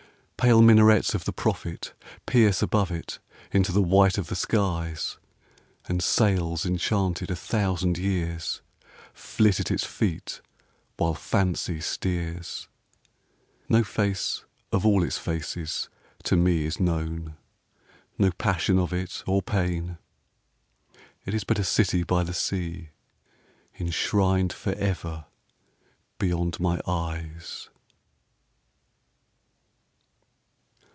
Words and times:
Pale 0.43 0.63
minarets 0.63 1.13
of 1.13 1.25
the 1.25 1.31
Prophet 1.31 1.93
pierce 2.25 2.63
Above 2.63 2.89
it 2.89 3.19
into 3.51 3.71
the 3.71 3.83
white 3.83 4.17
of 4.17 4.25
the 4.25 4.35
skies, 4.35 5.19
And 5.87 6.01
sails 6.01 6.65
enchanted 6.65 7.29
a 7.29 7.35
thousand 7.35 7.99
years 7.99 8.59
Flit 9.13 9.59
at 9.59 9.69
its 9.69 9.85
feet 9.85 10.41
while 10.97 11.13
fancy 11.13 11.79
steers. 11.79 12.67
No 13.69 13.83
face 13.83 14.43
of 14.71 14.83
all 14.83 15.03
its 15.03 15.19
faces 15.19 15.89
to 16.23 16.35
me 16.35 16.63
Is 16.65 16.79
known 16.79 17.37
no 18.17 18.31
passion 18.31 18.79
of 18.79 18.91
it 18.91 19.23
or 19.27 19.43
pain. 19.43 19.99
It 21.23 21.35
is 21.35 21.43
but 21.43 21.59
a 21.59 21.63
city 21.63 22.01
by 22.01 22.23
the 22.23 22.33
sea, 22.33 22.89
Enshrined 23.79 24.53
forever 24.53 25.25
beyond 26.17 26.59
my 26.59 26.81
eyes! 26.87 27.67